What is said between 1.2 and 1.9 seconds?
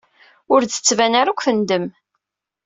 ara akk tendem.